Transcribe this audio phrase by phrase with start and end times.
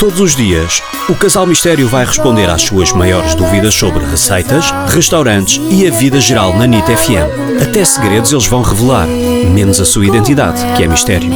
[0.00, 0.80] Todos os dias,
[1.10, 6.18] o Casal Mistério vai responder às suas maiores dúvidas sobre receitas, restaurantes e a vida
[6.18, 7.60] geral na NIT FM.
[7.62, 11.28] Até segredos eles vão revelar, menos a sua identidade, que é mistério.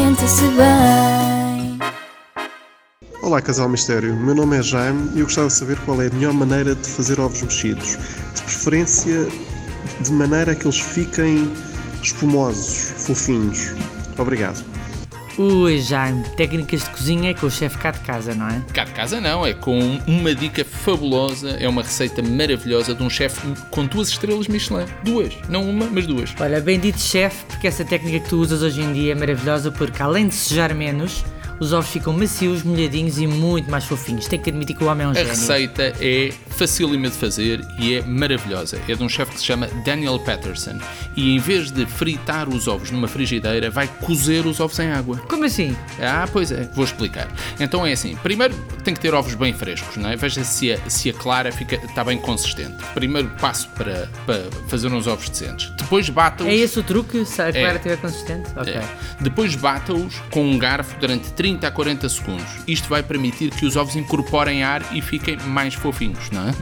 [3.21, 4.17] Olá, Casal Mistério.
[4.17, 6.89] Meu nome é Jaime e eu gostava de saber qual é a melhor maneira de
[6.89, 7.99] fazer ovos mexidos.
[8.35, 9.29] De preferência,
[10.01, 11.53] de maneira que eles fiquem
[12.03, 13.75] espumosos, fofinhos.
[14.17, 14.74] Obrigado.
[15.37, 18.63] Ui, Jaime, técnicas de cozinha é com o chefe cá de casa, não é?
[18.73, 23.11] Cá de casa não, é com uma dica fabulosa, é uma receita maravilhosa de um
[23.11, 24.87] chefe com duas estrelas Michelin.
[25.03, 26.33] Duas, não uma, mas duas.
[26.39, 29.73] Olha, bem dito chefe, porque essa técnica que tu usas hoje em dia é maravilhosa
[29.73, 31.25] porque além de sujar menos,
[31.61, 34.27] os ovos ficam macios, molhadinhos e muito mais fofinhos.
[34.27, 35.31] Tem que admitir que o homem é um A gênio.
[35.31, 38.79] receita é facílima de fazer e é maravilhosa.
[38.89, 40.79] É de um chefe que se chama Daniel Patterson
[41.17, 45.17] e em vez de fritar os ovos numa frigideira, vai cozer os ovos em água.
[45.29, 45.77] Como assim?
[46.01, 47.29] Ah, pois é, vou explicar.
[47.61, 50.17] Então é assim, primeiro tem que ter ovos bem frescos, não é?
[50.17, 52.75] Veja se a, se a clara fica, está bem consistente.
[52.95, 55.71] Primeiro passo para, para fazer uns ovos decentes.
[55.77, 56.49] Depois bata-os.
[56.49, 57.25] É esse o truque?
[57.25, 57.77] Se a clara É.
[57.77, 58.51] estiver consistente?
[58.57, 58.73] Ok.
[58.75, 58.85] É.
[59.21, 62.47] Depois bata-os com um garfo durante 30 a 40 segundos.
[62.67, 66.55] Isto vai permitir que os ovos incorporem ar e fiquem mais fofinhos, não é?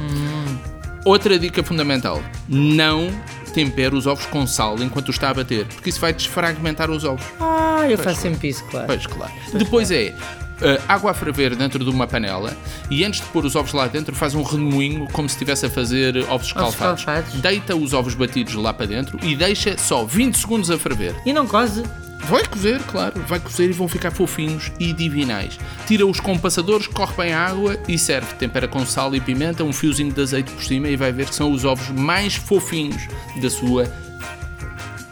[1.04, 3.08] Outra dica fundamental: não
[3.54, 7.24] tempere os ovos com sal enquanto está a bater, porque isso vai desfragmentar os ovos.
[7.38, 8.88] Ah, eu faço sempre isso, claro.
[8.88, 9.32] Pois, claro.
[9.54, 12.52] Depois é uh, água a ferver dentro de uma panela
[12.90, 15.70] e antes de pôr os ovos lá dentro faz um remoinho como se estivesse a
[15.70, 17.04] fazer ovos escalfados.
[17.34, 21.14] Deita os ovos batidos lá para dentro e deixa só 20 segundos a ferver.
[21.24, 21.84] E não cose?
[22.28, 25.58] Vai cozer, claro, vai cozer e vão ficar fofinhos e divinais.
[25.86, 28.34] Tira-os com passadores, corre bem a água e serve.
[28.34, 31.34] Tempera com sal e pimenta, um fiozinho de azeite por cima e vai ver que
[31.34, 33.02] são os ovos mais fofinhos
[33.40, 33.92] da sua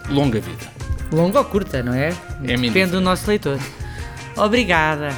[0.08, 0.70] longa vida.
[1.12, 2.14] Longa ou curta, não é?
[2.44, 3.58] É-me Depende do nosso leitor.
[4.36, 5.11] Obrigada.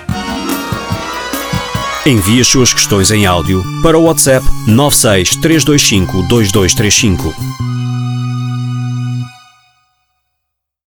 [2.05, 7.72] Envie as suas questões em áudio para o WhatsApp 96 325 2235.